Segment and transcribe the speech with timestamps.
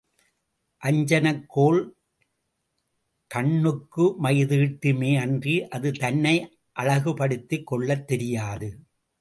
[0.83, 1.95] அஞ்சனக் கோல்
[3.27, 6.35] கண்ணுக்கு மைதீட்டுமே யன்றி அது தன்னை
[6.79, 8.69] அழகுபடுத்திக் கொள்ளத் தெரியாது.